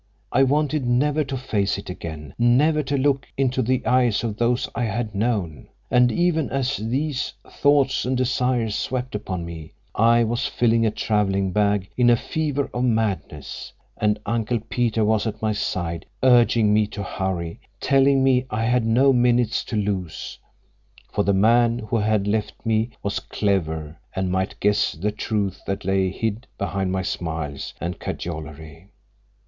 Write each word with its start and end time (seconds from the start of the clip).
I 0.31 0.41
wanted 0.41 0.83
never 0.83 1.23
to 1.25 1.37
face 1.37 1.77
it 1.77 1.87
again, 1.87 2.33
never 2.39 2.81
to 2.81 2.97
look 2.97 3.27
into 3.37 3.61
the 3.61 3.85
eyes 3.85 4.23
of 4.23 4.35
those 4.35 4.67
I 4.73 4.85
had 4.85 5.13
known. 5.13 5.67
And 5.91 6.11
even 6.11 6.49
as 6.49 6.77
these 6.77 7.33
thoughts 7.47 8.03
and 8.03 8.17
desires 8.17 8.73
swept 8.75 9.13
upon 9.13 9.45
me, 9.45 9.73
I 9.93 10.23
was 10.23 10.47
filling 10.47 10.87
a 10.87 10.89
traveling 10.89 11.51
bag 11.51 11.87
in 11.97 12.09
a 12.09 12.15
fever 12.15 12.67
of 12.73 12.83
madness, 12.83 13.73
and 13.95 14.19
Uncle 14.25 14.59
Peter 14.69 15.05
was 15.05 15.27
at 15.27 15.39
my 15.39 15.51
side, 15.53 16.07
urging 16.23 16.73
me 16.73 16.87
to 16.87 17.03
hurry, 17.03 17.59
telling 17.79 18.23
me 18.23 18.47
I 18.49 18.63
had 18.63 18.87
no 18.87 19.13
minutes 19.13 19.63
to 19.65 19.75
lose, 19.75 20.39
for 21.11 21.21
the 21.23 21.31
man 21.31 21.77
who 21.77 21.97
had 21.97 22.25
left 22.25 22.55
me 22.65 22.89
was 23.03 23.19
clever 23.19 23.99
and 24.15 24.31
might 24.31 24.59
guess 24.59 24.93
the 24.93 25.11
truth 25.11 25.61
that 25.67 25.85
lay 25.85 26.09
hid 26.09 26.47
behind 26.57 26.91
my 26.91 27.03
smiles 27.03 27.75
and 27.79 27.99
cajolery. 27.99 28.89